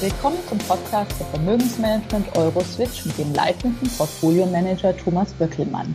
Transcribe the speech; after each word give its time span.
Willkommen 0.00 0.38
zum 0.48 0.58
Podcast 0.58 1.12
für 1.14 1.24
Vermögensmanagement 1.24 2.36
Euroswitch 2.36 3.04
mit 3.04 3.18
dem 3.18 3.34
leitenden 3.34 3.90
Portfolio-Manager 3.96 4.96
Thomas 4.96 5.32
Böckelmann. 5.32 5.92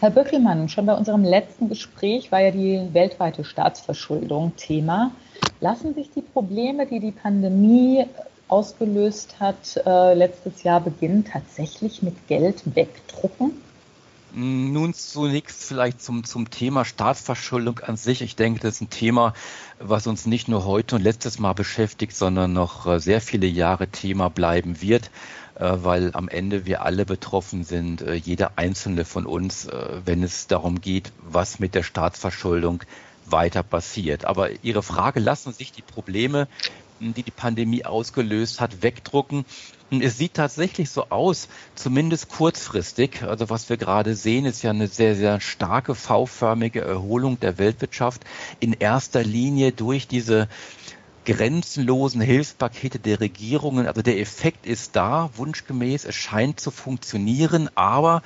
Herr 0.00 0.08
Böckelmann, 0.08 0.70
schon 0.70 0.86
bei 0.86 0.94
unserem 0.94 1.24
letzten 1.24 1.68
Gespräch 1.68 2.32
war 2.32 2.40
ja 2.40 2.50
die 2.50 2.88
weltweite 2.92 3.44
Staatsverschuldung 3.44 4.56
Thema. 4.56 5.10
Lassen 5.60 5.92
sich 5.92 6.10
die 6.10 6.22
Probleme, 6.22 6.86
die 6.86 7.00
die 7.00 7.12
Pandemie 7.12 8.06
ausgelöst 8.48 9.38
hat, 9.38 9.78
äh, 9.84 10.14
letztes 10.14 10.62
Jahr 10.62 10.80
Beginn 10.80 11.26
tatsächlich 11.26 12.02
mit 12.02 12.26
Geld 12.28 12.62
wegdrucken? 12.74 13.52
Nun 14.36 14.94
zunächst 14.94 15.62
vielleicht 15.62 16.02
zum, 16.02 16.24
zum 16.24 16.50
Thema 16.50 16.84
Staatsverschuldung 16.84 17.78
an 17.78 17.96
sich. 17.96 18.20
Ich 18.20 18.34
denke, 18.34 18.58
das 18.58 18.74
ist 18.74 18.80
ein 18.80 18.90
Thema, 18.90 19.32
was 19.78 20.08
uns 20.08 20.26
nicht 20.26 20.48
nur 20.48 20.64
heute 20.64 20.96
und 20.96 21.02
letztes 21.02 21.38
Mal 21.38 21.52
beschäftigt, 21.52 22.16
sondern 22.16 22.52
noch 22.52 22.84
äh, 22.86 22.98
sehr 22.98 23.20
viele 23.20 23.46
Jahre 23.46 23.86
Thema 23.86 24.30
bleiben 24.30 24.82
wird, 24.82 25.12
äh, 25.54 25.70
weil 25.76 26.10
am 26.14 26.28
Ende 26.28 26.66
wir 26.66 26.82
alle 26.82 27.06
betroffen 27.06 27.62
sind, 27.62 28.02
äh, 28.02 28.14
jeder 28.14 28.58
einzelne 28.58 29.04
von 29.04 29.24
uns, 29.24 29.68
wenn 30.04 30.24
es 30.24 30.48
darum 30.48 30.80
geht, 30.80 31.12
was 31.22 31.60
mit 31.60 31.76
der 31.76 31.84
Staatsverschuldung 31.84 32.82
weiter 33.26 33.62
passiert. 33.62 34.24
Aber 34.24 34.64
Ihre 34.64 34.82
Frage, 34.82 35.20
lassen 35.20 35.52
sich 35.52 35.70
die 35.70 35.82
Probleme, 35.82 36.48
die 36.98 37.22
die 37.22 37.30
Pandemie 37.30 37.84
ausgelöst 37.84 38.60
hat, 38.60 38.82
wegdrucken? 38.82 39.44
Es 40.02 40.18
sieht 40.18 40.34
tatsächlich 40.34 40.90
so 40.90 41.10
aus, 41.10 41.48
zumindest 41.74 42.28
kurzfristig. 42.28 43.22
Also 43.22 43.50
was 43.50 43.68
wir 43.68 43.76
gerade 43.76 44.14
sehen, 44.14 44.44
ist 44.44 44.62
ja 44.62 44.70
eine 44.70 44.88
sehr, 44.88 45.16
sehr 45.16 45.40
starke 45.40 45.94
V-förmige 45.94 46.80
Erholung 46.80 47.40
der 47.40 47.58
Weltwirtschaft. 47.58 48.22
In 48.60 48.72
erster 48.72 49.22
Linie 49.22 49.72
durch 49.72 50.06
diese 50.08 50.48
grenzenlosen 51.24 52.20
Hilfspakete 52.20 52.98
der 52.98 53.20
Regierungen. 53.20 53.86
Also 53.86 54.02
der 54.02 54.18
Effekt 54.18 54.66
ist 54.66 54.94
da, 54.96 55.30
wunschgemäß. 55.34 56.04
Es 56.04 56.14
scheint 56.14 56.60
zu 56.60 56.70
funktionieren, 56.70 57.70
aber 57.74 58.22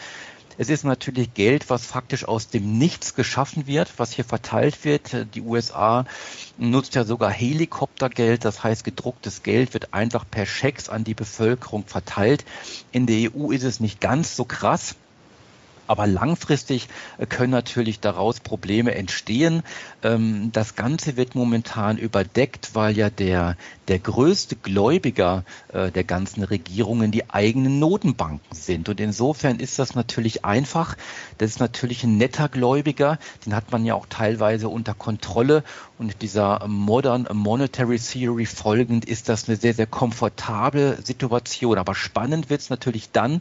es 0.58 0.70
ist 0.70 0.82
natürlich 0.82 1.34
Geld, 1.34 1.70
was 1.70 1.86
faktisch 1.86 2.26
aus 2.26 2.48
dem 2.48 2.78
Nichts 2.78 3.14
geschaffen 3.14 3.68
wird, 3.68 3.92
was 3.96 4.12
hier 4.12 4.24
verteilt 4.24 4.84
wird. 4.84 5.26
Die 5.34 5.40
USA 5.40 6.04
nutzt 6.58 6.96
ja 6.96 7.04
sogar 7.04 7.30
Helikoptergeld, 7.30 8.44
das 8.44 8.64
heißt 8.64 8.82
gedrucktes 8.82 9.44
Geld 9.44 9.72
wird 9.72 9.94
einfach 9.94 10.24
per 10.28 10.46
Schecks 10.46 10.88
an 10.88 11.04
die 11.04 11.14
Bevölkerung 11.14 11.86
verteilt. 11.86 12.44
In 12.90 13.06
der 13.06 13.30
EU 13.32 13.52
ist 13.52 13.62
es 13.62 13.78
nicht 13.78 14.00
ganz 14.00 14.34
so 14.34 14.44
krass. 14.44 14.96
Aber 15.88 16.06
langfristig 16.06 16.88
äh, 17.18 17.26
können 17.26 17.50
natürlich 17.50 17.98
daraus 17.98 18.40
Probleme 18.40 18.94
entstehen. 18.94 19.62
Ähm, 20.02 20.50
das 20.52 20.76
Ganze 20.76 21.16
wird 21.16 21.34
momentan 21.34 21.98
überdeckt, 21.98 22.70
weil 22.74 22.96
ja 22.96 23.10
der, 23.10 23.56
der 23.88 23.98
größte 23.98 24.54
Gläubiger 24.56 25.44
äh, 25.72 25.90
der 25.90 26.04
ganzen 26.04 26.44
Regierungen 26.44 27.10
die 27.10 27.30
eigenen 27.30 27.78
Notenbanken 27.78 28.54
sind. 28.54 28.88
Und 28.88 29.00
insofern 29.00 29.58
ist 29.58 29.78
das 29.78 29.94
natürlich 29.94 30.44
einfach. 30.44 30.96
Das 31.38 31.50
ist 31.50 31.60
natürlich 31.60 32.04
ein 32.04 32.18
netter 32.18 32.48
Gläubiger. 32.48 33.18
Den 33.44 33.54
hat 33.54 33.72
man 33.72 33.84
ja 33.84 33.94
auch 33.94 34.06
teilweise 34.08 34.68
unter 34.68 34.94
Kontrolle. 34.94 35.64
Und 35.98 36.22
dieser 36.22 36.68
Modern 36.68 37.26
Monetary 37.32 37.98
Theory 37.98 38.46
folgend 38.46 39.04
ist 39.04 39.28
das 39.28 39.48
eine 39.48 39.56
sehr, 39.56 39.74
sehr 39.74 39.86
komfortable 39.86 40.98
Situation. 41.02 41.78
Aber 41.78 41.94
spannend 41.94 42.50
wird 42.50 42.60
es 42.60 42.70
natürlich 42.70 43.10
dann, 43.10 43.40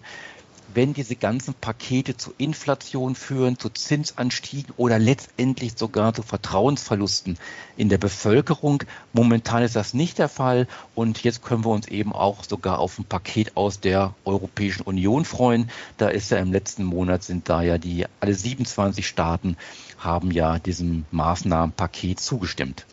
wenn 0.74 0.94
diese 0.94 1.16
ganzen 1.16 1.54
Pakete 1.54 2.18
zu 2.18 2.34
Inflation 2.38 3.16
führen, 3.16 3.58
zu 3.58 3.70
Zinsanstiegen 3.70 4.74
oder 4.78 5.00
letztendlich 5.00 5.74
sogar 5.78 6.14
zu 6.14 6.24
Vertrauensverlusten 6.24 7.38
in 7.78 7.90
der 7.90 7.98
Bevölkerung. 7.98 8.84
Momentan 9.14 9.64
ist 9.64 9.76
das 9.76 9.94
nicht 9.94 10.20
der 10.20 10.30
Fall 10.30 10.68
und 10.96 11.24
jetzt 11.24 11.42
können 11.42 11.66
wir 11.66 11.72
uns 11.72 11.88
eben 11.88 12.14
auch 12.14 12.44
sogar 12.44 12.80
auf 12.80 13.00
ein 13.00 13.06
Paket 13.06 13.56
aus 13.56 13.80
der 13.80 14.14
Europäischen 14.26 14.84
Union 14.84 15.26
freuen. 15.26 15.70
Da 15.98 16.10
ist 16.10 16.32
ja 16.32 16.38
im 16.38 16.52
letzten 16.52 16.84
Monat 16.84 17.24
sind 17.24 17.50
da 17.50 17.62
ja 17.62 17.78
die 17.78 18.06
alle 18.20 18.34
27 18.34 19.08
Staaten 19.08 19.58
haben 19.98 20.32
ja 20.32 20.60
diesem 20.60 21.06
Maßnahmenpaket 21.12 22.20
zugestimmt. 22.20 22.86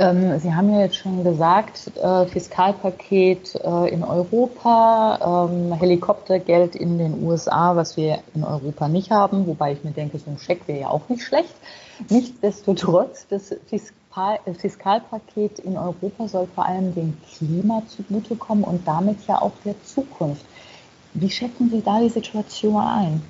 Ähm, 0.00 0.38
Sie 0.40 0.54
haben 0.54 0.72
ja 0.72 0.80
jetzt 0.80 0.96
schon 0.96 1.22
gesagt, 1.24 1.92
äh, 1.98 2.24
Fiskalpaket 2.24 3.54
äh, 3.56 3.92
in 3.92 4.02
Europa, 4.02 5.48
ähm, 5.50 5.74
Helikoptergeld 5.74 6.74
in 6.74 6.96
den 6.96 7.22
USA, 7.22 7.76
was 7.76 7.98
wir 7.98 8.20
in 8.34 8.42
Europa 8.42 8.88
nicht 8.88 9.10
haben, 9.10 9.46
wobei 9.46 9.72
ich 9.72 9.84
mir 9.84 9.90
denke, 9.90 10.18
so 10.18 10.30
ein 10.30 10.38
Scheck 10.38 10.66
wäre 10.66 10.80
ja 10.80 10.88
auch 10.88 11.06
nicht 11.10 11.22
schlecht. 11.22 11.54
Nichtsdestotrotz, 12.08 13.26
das 13.28 13.54
Fiskal 13.66 14.38
Fiskalpaket 14.58 15.58
in 15.58 15.76
Europa 15.76 16.28
soll 16.28 16.48
vor 16.54 16.64
allem 16.64 16.94
dem 16.94 17.18
Klima 17.36 17.82
zugutekommen 17.86 18.64
und 18.64 18.88
damit 18.88 19.26
ja 19.28 19.42
auch 19.42 19.52
der 19.66 19.74
Zukunft. 19.84 20.46
Wie 21.12 21.28
schätzen 21.28 21.68
Sie 21.70 21.82
da 21.82 22.00
die 22.00 22.08
Situation 22.08 22.80
ein? 22.80 23.22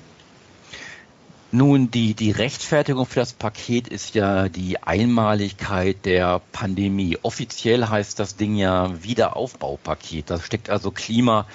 Nun, 1.53 1.91
die, 1.91 2.15
die 2.15 2.31
Rechtfertigung 2.31 3.07
für 3.07 3.19
das 3.19 3.33
Paket 3.33 3.89
ist 3.89 4.15
ja 4.15 4.49
die 4.49 4.81
Einmaligkeit 4.81 6.05
der 6.05 6.41
Pandemie. 6.53 7.19
Offiziell 7.23 7.89
heißt 7.89 8.21
das 8.21 8.37
Ding 8.37 8.55
ja 8.55 9.03
Wiederaufbaupaket. 9.03 10.31
Da 10.31 10.39
steckt 10.39 10.71
also 10.71 10.93
Klima 10.93 11.47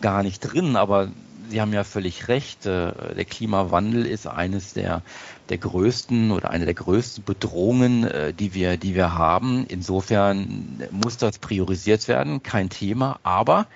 gar 0.00 0.22
nicht 0.22 0.38
drin, 0.40 0.76
aber 0.76 1.10
Sie 1.48 1.60
haben 1.60 1.72
ja 1.72 1.82
völlig 1.82 2.28
recht. 2.28 2.64
Äh, 2.66 2.92
der 3.16 3.24
Klimawandel 3.24 4.06
ist 4.06 4.28
eines 4.28 4.72
der, 4.72 5.02
der 5.48 5.58
größten 5.58 6.30
oder 6.30 6.50
eine 6.50 6.64
der 6.64 6.74
größten 6.74 7.24
Bedrohungen, 7.24 8.04
äh, 8.04 8.32
die 8.32 8.54
wir, 8.54 8.76
die 8.76 8.94
wir 8.94 9.14
haben. 9.14 9.66
Insofern 9.66 10.80
muss 10.92 11.16
das 11.16 11.40
priorisiert 11.40 12.06
werden, 12.06 12.44
kein 12.44 12.70
Thema. 12.70 13.18
Aber 13.24 13.66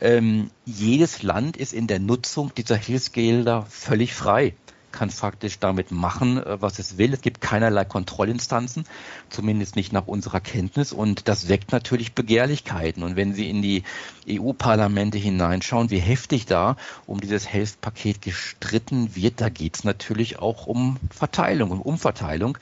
ähm, 0.00 0.50
jedes 0.64 1.22
Land 1.22 1.56
ist 1.56 1.72
in 1.72 1.86
der 1.86 2.00
Nutzung 2.00 2.52
dieser 2.56 2.74
Hilfsgelder 2.74 3.64
völlig 3.70 4.12
frei 4.12 4.54
kann 4.94 5.10
faktisch 5.10 5.58
damit 5.58 5.90
machen, 5.90 6.38
äh, 6.38 6.62
was 6.62 6.78
es 6.78 6.96
will. 6.96 7.12
Es 7.12 7.20
gibt 7.20 7.40
keinerlei 7.42 7.84
Kontrollinstanzen, 7.84 8.84
zumindest 9.28 9.76
nicht 9.76 9.92
nach 9.92 10.06
unserer 10.06 10.40
Kenntnis. 10.40 10.92
Und 10.92 11.28
das 11.28 11.48
weckt 11.48 11.72
natürlich 11.72 12.14
Begehrlichkeiten. 12.14 13.02
Und 13.02 13.16
wenn 13.16 13.34
Sie 13.34 13.50
in 13.50 13.60
die 13.60 13.82
EU-Parlamente 14.28 15.18
hineinschauen, 15.18 15.90
wie 15.90 15.98
heftig 15.98 16.46
da 16.46 16.76
um 17.06 17.20
dieses 17.20 17.52
Health-Paket 17.52 18.22
gestritten 18.22 19.14
wird, 19.14 19.40
da 19.40 19.48
geht 19.50 19.76
es 19.76 19.84
natürlich 19.84 20.38
auch 20.38 20.66
um 20.66 20.96
Verteilung, 21.10 21.72
um 21.72 21.82
Umverteilung. 21.82 22.56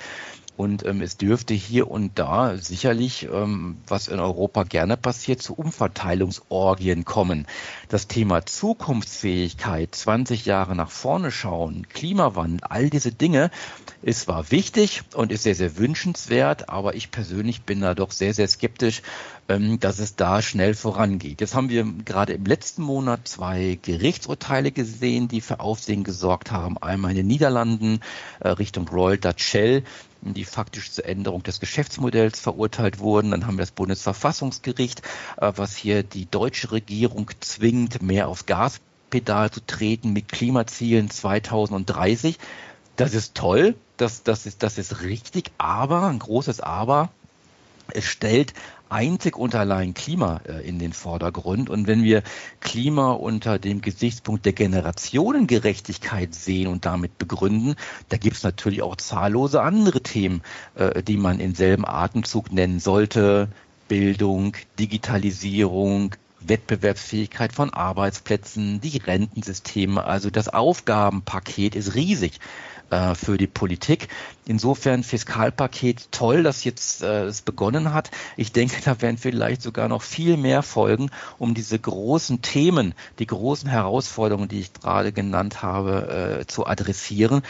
Und 0.56 0.84
ähm, 0.84 1.00
es 1.00 1.16
dürfte 1.16 1.54
hier 1.54 1.90
und 1.90 2.18
da 2.18 2.56
sicherlich, 2.56 3.28
ähm, 3.32 3.78
was 3.88 4.08
in 4.08 4.20
Europa 4.20 4.64
gerne 4.64 4.96
passiert, 4.96 5.40
zu 5.40 5.54
Umverteilungsorgien 5.54 7.04
kommen. 7.04 7.46
Das 7.88 8.06
Thema 8.06 8.44
Zukunftsfähigkeit, 8.44 9.94
20 9.94 10.44
Jahre 10.44 10.76
nach 10.76 10.90
vorne 10.90 11.30
schauen, 11.30 11.88
Klimawandel, 11.88 12.60
all 12.68 12.90
diese 12.90 13.12
Dinge 13.12 13.50
ist 14.02 14.22
zwar 14.22 14.50
wichtig 14.50 15.02
und 15.14 15.32
ist 15.32 15.44
sehr, 15.44 15.54
sehr 15.54 15.78
wünschenswert, 15.78 16.68
aber 16.68 16.94
ich 16.94 17.10
persönlich 17.10 17.62
bin 17.62 17.80
da 17.80 17.94
doch 17.94 18.10
sehr, 18.10 18.34
sehr 18.34 18.48
skeptisch, 18.48 19.02
dass 19.80 19.98
es 19.98 20.16
da 20.16 20.42
schnell 20.42 20.74
vorangeht. 20.74 21.40
Jetzt 21.40 21.54
haben 21.54 21.68
wir 21.68 21.84
gerade 22.04 22.32
im 22.34 22.44
letzten 22.44 22.82
Monat 22.82 23.26
zwei 23.26 23.78
Gerichtsurteile 23.82 24.72
gesehen, 24.72 25.28
die 25.28 25.40
für 25.40 25.60
Aufsehen 25.60 26.04
gesorgt 26.04 26.50
haben. 26.50 26.78
Einmal 26.78 27.12
in 27.12 27.18
den 27.18 27.26
Niederlanden 27.26 28.00
äh, 28.40 28.48
Richtung 28.48 28.88
Royal 28.88 29.18
Dutch 29.18 29.44
Shell, 29.44 29.84
die 30.20 30.44
faktisch 30.44 30.92
zur 30.92 31.06
Änderung 31.06 31.42
des 31.42 31.60
Geschäftsmodells 31.60 32.40
verurteilt 32.40 32.98
wurden. 32.98 33.30
Dann 33.30 33.46
haben 33.46 33.56
wir 33.56 33.62
das 33.62 33.72
Bundesverfassungsgericht, 33.72 35.02
äh, 35.38 35.52
was 35.56 35.76
hier 35.76 36.02
die 36.02 36.26
deutsche 36.30 36.72
Regierung 36.72 37.30
zwingt, 37.40 38.02
mehr 38.02 38.28
aufs 38.28 38.46
Gaspedal 38.46 39.50
zu 39.50 39.64
treten 39.66 40.12
mit 40.12 40.28
Klimazielen 40.28 41.10
2030. 41.10 42.38
Das 42.96 43.14
ist 43.14 43.34
toll, 43.34 43.74
das, 43.96 44.22
das, 44.22 44.46
ist, 44.46 44.62
das 44.62 44.78
ist 44.78 45.02
richtig, 45.02 45.50
aber, 45.58 46.08
ein 46.08 46.18
großes 46.18 46.60
Aber, 46.60 47.10
es 47.92 48.04
stellt 48.04 48.54
einzig 48.92 49.36
und 49.36 49.54
allein 49.54 49.94
Klima 49.94 50.40
äh, 50.46 50.66
in 50.66 50.78
den 50.78 50.92
Vordergrund. 50.92 51.70
Und 51.70 51.86
wenn 51.86 52.04
wir 52.04 52.22
Klima 52.60 53.12
unter 53.12 53.58
dem 53.58 53.80
Gesichtspunkt 53.80 54.44
der 54.44 54.52
Generationengerechtigkeit 54.52 56.34
sehen 56.34 56.68
und 56.68 56.84
damit 56.84 57.18
begründen, 57.18 57.74
da 58.10 58.18
gibt 58.18 58.36
es 58.36 58.42
natürlich 58.42 58.82
auch 58.82 58.96
zahllose 58.96 59.62
andere 59.62 60.02
Themen, 60.02 60.42
äh, 60.74 61.02
die 61.02 61.16
man 61.16 61.40
in 61.40 61.54
selben 61.54 61.86
Atemzug 61.86 62.52
nennen 62.52 62.80
sollte. 62.80 63.48
Bildung, 63.88 64.56
Digitalisierung, 64.78 66.14
Wettbewerbsfähigkeit 66.40 67.52
von 67.52 67.70
Arbeitsplätzen, 67.70 68.80
die 68.80 68.98
Rentensysteme. 68.98 70.04
Also 70.04 70.30
das 70.30 70.48
Aufgabenpaket 70.48 71.74
ist 71.74 71.94
riesig 71.94 72.40
äh, 72.92 73.14
für 73.14 73.38
die 73.38 73.46
Politik. 73.46 74.08
Insofern 74.44 75.02
Fiskalpaket 75.02 76.12
toll, 76.12 76.42
dass 76.42 76.62
jetzt 76.62 77.02
äh, 77.02 77.24
es 77.24 77.40
begonnen 77.40 77.94
hat. 77.94 78.10
Ich 78.36 78.52
denke, 78.52 78.76
da 78.84 79.00
werden 79.00 79.16
vielleicht 79.16 79.62
sogar 79.62 79.88
noch 79.88 80.02
viel 80.02 80.36
mehr 80.36 80.62
folgen, 80.62 81.10
um 81.38 81.54
diese 81.54 81.78
großen 81.78 82.42
Themen, 82.42 82.94
die 83.18 83.26
großen 83.26 83.68
Herausforderungen, 83.68 84.48
die 84.48 84.60
ich 84.60 84.72
gerade 84.74 85.12
genannt 85.12 85.62
habe, 85.62 86.40
äh, 86.42 86.46
zu 86.46 86.66
adressieren. 86.66 87.42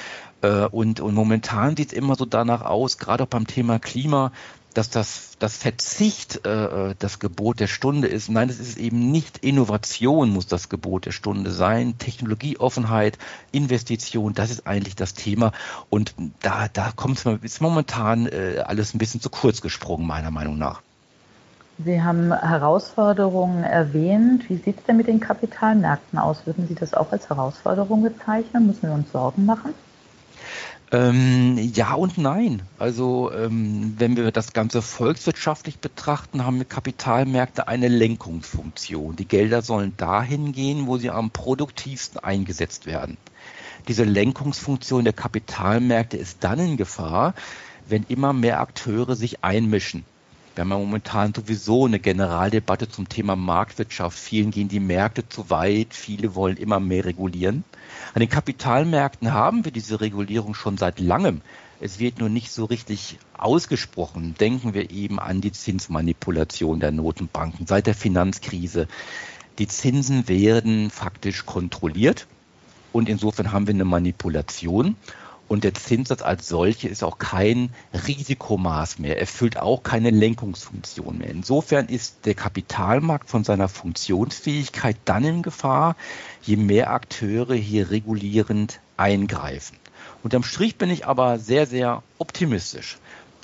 Äh, 0.42 0.66
und, 0.66 1.00
und 1.00 1.14
momentan 1.14 1.76
sieht 1.76 1.88
es 1.88 1.98
immer 1.98 2.14
so 2.14 2.24
danach 2.24 2.62
aus, 2.62 2.98
gerade 2.98 3.24
auch 3.24 3.28
beim 3.28 3.46
Thema 3.46 3.78
Klima, 3.78 4.32
dass 4.74 4.90
das, 4.90 5.32
das 5.38 5.56
Verzicht 5.56 6.44
äh, 6.46 6.94
das 6.98 7.18
Gebot 7.18 7.60
der 7.60 7.66
Stunde 7.66 8.08
ist. 8.08 8.28
Nein, 8.28 8.48
es 8.48 8.58
ist 8.58 8.78
eben 8.78 9.10
nicht 9.10 9.38
Innovation 9.38 10.30
muss 10.30 10.46
das 10.46 10.68
Gebot 10.68 11.06
der 11.06 11.12
Stunde 11.12 11.50
sein. 11.50 11.98
Technologieoffenheit, 11.98 13.18
Investition, 13.52 14.34
das 14.34 14.50
ist 14.50 14.66
eigentlich 14.66 14.96
das 14.96 15.14
Thema. 15.14 15.52
Und 15.90 16.14
da, 16.40 16.68
da 16.72 16.92
kommt 16.94 17.24
es 17.42 17.60
momentan 17.60 18.26
äh, 18.26 18.62
alles 18.64 18.94
ein 18.94 18.98
bisschen 18.98 19.20
zu 19.20 19.30
kurz 19.30 19.60
gesprungen, 19.60 20.06
meiner 20.06 20.30
Meinung 20.30 20.58
nach. 20.58 20.82
Sie 21.84 22.02
haben 22.02 22.32
Herausforderungen 22.32 23.64
erwähnt. 23.64 24.48
Wie 24.48 24.56
sieht 24.56 24.78
es 24.78 24.84
denn 24.84 24.96
mit 24.96 25.08
den 25.08 25.20
Kapitalmärkten 25.20 26.18
aus? 26.18 26.46
Würden 26.46 26.68
Sie 26.68 26.74
das 26.74 26.94
auch 26.94 27.12
als 27.12 27.28
Herausforderung 27.28 28.02
bezeichnen? 28.02 28.66
Müssen 28.66 28.88
wir 28.88 28.92
uns 28.92 29.10
Sorgen 29.10 29.46
machen? 29.46 29.74
Ähm, 30.92 31.56
ja 31.74 31.94
und 31.94 32.18
nein. 32.18 32.62
Also 32.78 33.32
ähm, 33.32 33.94
wenn 33.96 34.14
wir 34.14 34.30
das 34.30 34.52
Ganze 34.52 34.82
volkswirtschaftlich 34.82 35.78
betrachten, 35.78 36.44
haben 36.44 36.68
Kapitalmärkte 36.68 37.66
eine 37.66 37.88
Lenkungsfunktion. 37.88 39.16
Die 39.16 39.26
Gelder 39.26 39.62
sollen 39.62 39.96
dahin 39.96 40.52
gehen, 40.52 40.86
wo 40.86 40.98
sie 40.98 41.10
am 41.10 41.30
produktivsten 41.30 42.22
eingesetzt 42.22 42.84
werden. 42.84 43.16
Diese 43.88 44.04
Lenkungsfunktion 44.04 45.04
der 45.04 45.14
Kapitalmärkte 45.14 46.18
ist 46.18 46.44
dann 46.44 46.58
in 46.58 46.76
Gefahr, 46.76 47.34
wenn 47.88 48.04
immer 48.08 48.34
mehr 48.34 48.60
Akteure 48.60 49.16
sich 49.16 49.42
einmischen. 49.42 50.04
Wir 50.54 50.62
haben 50.62 50.70
ja 50.70 50.76
momentan 50.76 51.32
sowieso 51.32 51.86
eine 51.86 51.98
Generaldebatte 51.98 52.86
zum 52.86 53.08
Thema 53.08 53.36
Marktwirtschaft. 53.36 54.18
Vielen 54.18 54.50
gehen 54.50 54.68
die 54.68 54.80
Märkte 54.80 55.26
zu 55.26 55.48
weit, 55.48 55.94
viele 55.94 56.34
wollen 56.34 56.58
immer 56.58 56.78
mehr 56.78 57.06
regulieren. 57.06 57.64
An 58.12 58.20
den 58.20 58.28
Kapitalmärkten 58.28 59.32
haben 59.32 59.64
wir 59.64 59.72
diese 59.72 60.02
Regulierung 60.02 60.54
schon 60.54 60.76
seit 60.76 61.00
langem. 61.00 61.40
Es 61.80 61.98
wird 61.98 62.18
nur 62.18 62.28
nicht 62.28 62.52
so 62.52 62.66
richtig 62.66 63.18
ausgesprochen. 63.32 64.34
Denken 64.38 64.74
wir 64.74 64.90
eben 64.90 65.18
an 65.18 65.40
die 65.40 65.52
Zinsmanipulation 65.52 66.80
der 66.80 66.92
Notenbanken 66.92 67.66
seit 67.66 67.86
der 67.86 67.94
Finanzkrise. 67.94 68.88
Die 69.58 69.68
Zinsen 69.68 70.28
werden 70.28 70.90
faktisch 70.90 71.46
kontrolliert 71.46 72.26
und 72.92 73.08
insofern 73.08 73.52
haben 73.52 73.66
wir 73.66 73.74
eine 73.74 73.86
Manipulation. 73.86 74.96
Und 75.52 75.64
der 75.64 75.74
Zinssatz 75.74 76.22
als 76.22 76.48
solche 76.48 76.88
ist 76.88 77.04
auch 77.04 77.18
kein 77.18 77.74
Risikomaß 78.06 78.98
mehr, 78.98 79.20
erfüllt 79.20 79.58
auch 79.58 79.82
keine 79.82 80.08
Lenkungsfunktion 80.08 81.18
mehr. 81.18 81.28
Insofern 81.28 81.88
ist 81.88 82.24
der 82.24 82.32
Kapitalmarkt 82.32 83.28
von 83.28 83.44
seiner 83.44 83.68
Funktionsfähigkeit 83.68 84.96
dann 85.04 85.26
in 85.26 85.42
Gefahr, 85.42 85.94
je 86.40 86.56
mehr 86.56 86.90
Akteure 86.90 87.54
hier 87.54 87.90
regulierend 87.90 88.80
eingreifen. 88.96 89.76
Unterm 90.22 90.42
Strich 90.42 90.76
bin 90.76 90.88
ich 90.88 91.06
aber 91.06 91.38
sehr, 91.38 91.66
sehr 91.66 92.02
optimistisch, 92.16 92.96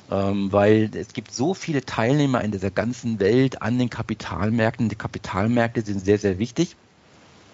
ähm, 0.09 0.51
weil 0.51 0.89
es 0.95 1.13
gibt 1.13 1.31
so 1.31 1.53
viele 1.53 1.85
Teilnehmer 1.85 2.43
in 2.43 2.49
dieser 2.49 2.71
ganzen 2.71 3.19
Welt 3.19 3.61
an 3.61 3.77
den 3.77 3.91
Kapitalmärkten. 3.91 4.89
Die 4.89 4.95
Kapitalmärkte 4.95 5.83
sind 5.83 6.03
sehr, 6.03 6.17
sehr 6.17 6.39
wichtig. 6.39 6.75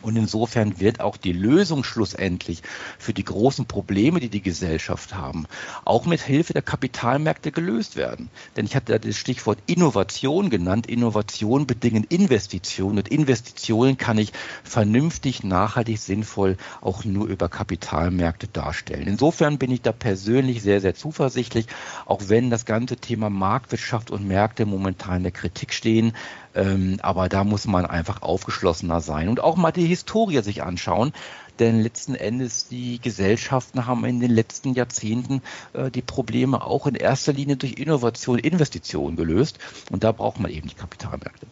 Und 0.01 0.15
insofern 0.15 0.79
wird 0.79 0.99
auch 0.99 1.17
die 1.17 1.31
Lösung 1.31 1.83
schlussendlich 1.83 2.61
für 2.99 3.13
die 3.13 3.23
großen 3.23 3.65
Probleme, 3.65 4.19
die 4.19 4.29
die 4.29 4.41
Gesellschaft 4.41 5.15
haben, 5.15 5.47
auch 5.83 6.05
mit 6.05 6.21
Hilfe 6.21 6.53
der 6.53 6.61
Kapitalmärkte 6.61 7.51
gelöst 7.51 7.95
werden. 7.95 8.29
Denn 8.55 8.65
ich 8.65 8.75
hatte 8.75 8.99
das 8.99 9.15
Stichwort 9.17 9.57
Innovation 9.65 10.49
genannt. 10.49 10.87
Innovation 10.87 11.65
bedingen 11.65 12.03
Investitionen 12.03 12.99
und 12.99 13.07
Investitionen 13.07 13.97
kann 13.97 14.17
ich 14.17 14.31
vernünftig, 14.63 15.43
nachhaltig, 15.43 15.99
sinnvoll 15.99 16.57
auch 16.81 17.03
nur 17.03 17.27
über 17.27 17.49
Kapitalmärkte 17.49 18.47
darstellen. 18.47 19.07
Insofern 19.07 19.57
bin 19.57 19.71
ich 19.71 19.81
da 19.81 19.91
persönlich 19.91 20.61
sehr, 20.61 20.81
sehr 20.81 20.93
zuversichtlich, 20.95 21.67
auch 22.05 22.23
wenn 22.27 22.49
das 22.49 22.65
ganze 22.65 22.97
Thema 22.97 23.29
Marktwirtschaft 23.29 24.11
und 24.11 24.27
Märkte 24.27 24.65
momentan 24.65 25.17
in 25.17 25.23
der 25.23 25.31
Kritik 25.31 25.73
stehen. 25.73 26.13
Ähm, 26.55 26.97
aber 27.01 27.29
da 27.29 27.43
muss 27.43 27.67
man 27.67 27.85
einfach 27.85 28.21
aufgeschlossener 28.21 29.01
sein 29.01 29.29
und 29.29 29.41
auch 29.41 29.57
mal 29.57 29.71
die 29.71 29.85
Historie 29.85 30.41
sich 30.41 30.63
anschauen. 30.63 31.13
Denn 31.59 31.81
letzten 31.81 32.15
Endes 32.15 32.67
die 32.67 32.99
Gesellschaften 32.99 33.85
haben 33.85 34.03
in 34.05 34.19
den 34.19 34.31
letzten 34.31 34.73
Jahrzehnten 34.73 35.41
äh, 35.73 35.89
die 35.89 36.01
Probleme 36.01 36.65
auch 36.65 36.87
in 36.87 36.95
erster 36.95 37.33
Linie 37.33 37.55
durch 37.55 37.73
Innovation, 37.73 38.39
Investitionen 38.39 39.15
gelöst. 39.15 39.59
Und 39.89 40.03
da 40.03 40.11
braucht 40.11 40.39
man 40.39 40.51
eben 40.51 40.67
die 40.67 40.75
Kapitalmärkte. 40.75 41.47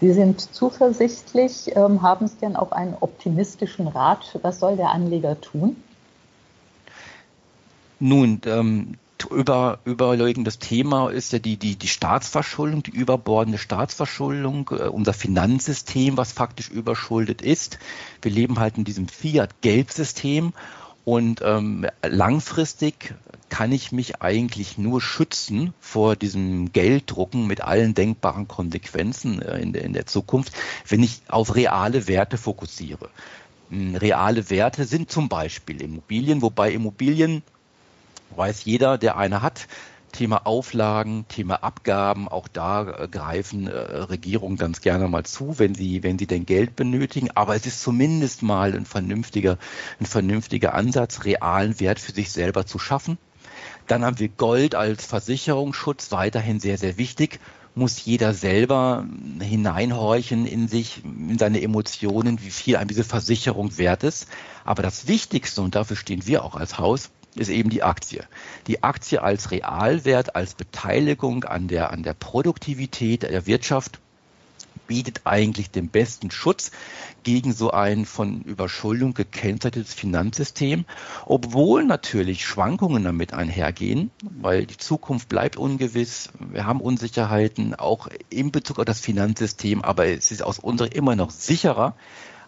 Sie 0.00 0.12
sind 0.12 0.40
zuversichtlich. 0.40 1.76
Ähm, 1.76 2.02
haben 2.02 2.26
Sie 2.26 2.36
denn 2.40 2.56
auch 2.56 2.72
einen 2.72 2.96
optimistischen 3.00 3.86
Rat? 3.86 4.38
Was 4.42 4.58
soll 4.58 4.76
der 4.76 4.90
Anleger 4.90 5.40
tun? 5.40 5.76
Nun, 8.00 8.40
ähm, 8.46 8.94
über, 9.24 9.78
überleugendes 9.84 10.58
Thema 10.58 11.10
ist 11.10 11.32
ja 11.32 11.38
die, 11.38 11.56
die, 11.56 11.76
die 11.76 11.88
Staatsverschuldung, 11.88 12.82
die 12.82 12.90
überbordende 12.90 13.58
Staatsverschuldung, 13.58 14.70
äh, 14.70 14.88
unser 14.88 15.12
Finanzsystem, 15.12 16.16
was 16.16 16.32
faktisch 16.32 16.68
überschuldet 16.68 17.42
ist. 17.42 17.78
Wir 18.20 18.32
leben 18.32 18.58
halt 18.58 18.78
in 18.78 18.84
diesem 18.84 19.08
Fiat-Geldsystem 19.08 20.52
und 21.04 21.40
ähm, 21.42 21.86
langfristig 22.02 23.14
kann 23.48 23.72
ich 23.72 23.92
mich 23.92 24.22
eigentlich 24.22 24.78
nur 24.78 25.02
schützen 25.02 25.74
vor 25.78 26.16
diesem 26.16 26.72
Gelddrucken 26.72 27.46
mit 27.46 27.60
allen 27.60 27.92
denkbaren 27.92 28.48
Konsequenzen 28.48 29.42
äh, 29.42 29.58
in, 29.58 29.72
der, 29.72 29.82
in 29.82 29.92
der 29.92 30.06
Zukunft, 30.06 30.52
wenn 30.88 31.02
ich 31.02 31.20
auf 31.28 31.54
reale 31.54 32.08
Werte 32.08 32.38
fokussiere. 32.38 33.10
Hm, 33.68 33.96
reale 33.96 34.48
Werte 34.48 34.84
sind 34.84 35.10
zum 35.10 35.28
Beispiel 35.28 35.82
Immobilien, 35.82 36.40
wobei 36.40 36.72
Immobilien 36.72 37.42
weiß 38.36 38.64
jeder, 38.64 38.98
der 38.98 39.16
eine 39.16 39.42
hat. 39.42 39.66
Thema 40.12 40.46
Auflagen, 40.46 41.24
Thema 41.28 41.62
Abgaben, 41.64 42.28
auch 42.28 42.46
da 42.46 42.82
äh, 42.82 43.08
greifen 43.08 43.66
äh, 43.66 43.70
Regierungen 43.72 44.58
ganz 44.58 44.82
gerne 44.82 45.08
mal 45.08 45.24
zu, 45.24 45.58
wenn 45.58 45.74
sie, 45.74 46.02
wenn 46.02 46.18
sie 46.18 46.26
denn 46.26 46.44
Geld 46.44 46.76
benötigen. 46.76 47.30
Aber 47.34 47.56
es 47.56 47.66
ist 47.66 47.82
zumindest 47.82 48.42
mal 48.42 48.74
ein 48.74 48.84
vernünftiger, 48.84 49.56
ein 50.00 50.06
vernünftiger 50.06 50.74
Ansatz, 50.74 51.24
realen 51.24 51.80
Wert 51.80 51.98
für 51.98 52.12
sich 52.12 52.30
selber 52.30 52.66
zu 52.66 52.78
schaffen. 52.78 53.18
Dann 53.86 54.04
haben 54.04 54.18
wir 54.18 54.28
Gold 54.28 54.74
als 54.74 55.06
Versicherungsschutz, 55.06 56.12
weiterhin 56.12 56.60
sehr, 56.60 56.78
sehr 56.78 56.98
wichtig. 56.98 57.40
Muss 57.74 58.04
jeder 58.04 58.34
selber 58.34 59.06
hineinhorchen 59.40 60.46
in 60.46 60.68
sich, 60.68 61.02
in 61.04 61.38
seine 61.38 61.62
Emotionen, 61.62 62.38
wie 62.42 62.50
viel 62.50 62.76
einem 62.76 62.88
diese 62.88 63.04
Versicherung 63.04 63.78
wert 63.78 64.02
ist. 64.04 64.28
Aber 64.64 64.82
das 64.82 65.08
Wichtigste, 65.08 65.62
und 65.62 65.74
dafür 65.74 65.96
stehen 65.96 66.26
wir 66.26 66.44
auch 66.44 66.54
als 66.54 66.78
Haus, 66.78 67.10
ist 67.34 67.48
eben 67.48 67.70
die 67.70 67.82
Aktie. 67.82 68.24
Die 68.66 68.82
Aktie 68.82 69.22
als 69.22 69.50
Realwert, 69.50 70.36
als 70.36 70.54
Beteiligung 70.54 71.44
an 71.44 71.68
der, 71.68 71.90
an 71.90 72.02
der 72.02 72.14
Produktivität 72.14 73.22
der 73.22 73.46
Wirtschaft 73.46 73.98
bietet 74.86 75.22
eigentlich 75.24 75.70
den 75.70 75.88
besten 75.88 76.30
Schutz 76.30 76.70
gegen 77.22 77.52
so 77.52 77.70
ein 77.70 78.04
von 78.04 78.42
Überschuldung 78.42 79.14
gekennzeichnetes 79.14 79.94
Finanzsystem, 79.94 80.84
obwohl 81.24 81.84
natürlich 81.84 82.44
Schwankungen 82.44 83.04
damit 83.04 83.32
einhergehen, 83.32 84.10
weil 84.22 84.66
die 84.66 84.76
Zukunft 84.76 85.28
bleibt 85.28 85.56
ungewiss. 85.56 86.30
Wir 86.38 86.66
haben 86.66 86.80
Unsicherheiten 86.80 87.74
auch 87.74 88.08
in 88.28 88.50
Bezug 88.50 88.78
auf 88.78 88.84
das 88.84 89.00
Finanzsystem, 89.00 89.82
aber 89.82 90.06
es 90.06 90.30
ist 90.30 90.42
aus 90.42 90.58
unserer 90.58 90.92
immer 90.92 91.16
noch 91.16 91.30
sicherer, 91.30 91.94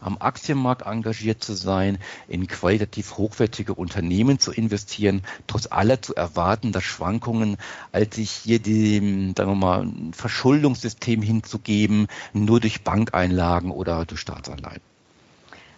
am 0.05 0.19
Aktienmarkt 0.19 0.87
engagiert 0.87 1.43
zu 1.43 1.55
sein, 1.55 1.99
in 2.29 2.47
qualitativ 2.47 3.17
hochwertige 3.17 3.75
Unternehmen 3.75 4.39
zu 4.39 4.53
investieren, 4.53 5.23
trotz 5.47 5.67
aller 5.71 6.03
zu 6.03 6.15
erwarten, 6.15 6.73
dass 6.73 6.85
Schwankungen, 6.85 7.57
als 7.93 8.17
sich 8.17 8.31
hier 8.31 8.59
dem, 8.59 9.35
sagen 9.37 9.51
wir 9.51 9.57
mal, 9.57 9.87
Verschuldungssystem 10.13 11.23
hinzugeben, 11.23 12.07
nur 12.33 12.61
durch 12.61 12.85
Bankeinlagen 12.85 13.71
oder 13.71 14.05
durch 14.05 14.21
Staatsanleihen. 14.21 14.81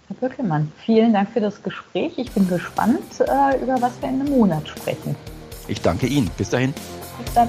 Herr 0.08 0.16
Böckelmann, 0.16 0.70
vielen 0.84 1.12
Dank 1.12 1.30
für 1.32 1.40
das 1.40 1.62
Gespräch. 1.62 2.12
Ich 2.16 2.30
bin 2.30 2.48
gespannt, 2.48 3.20
äh, 3.20 3.60
über 3.60 3.80
was 3.80 4.00
wir 4.00 4.08
in 4.08 4.20
einem 4.20 4.30
Monat 4.30 4.68
sprechen. 4.68 5.16
Ich 5.68 5.80
danke 5.80 6.06
Ihnen. 6.06 6.30
Bis 6.36 6.50
dahin. 6.50 6.72
Bis 7.24 7.34
dann. 7.34 7.48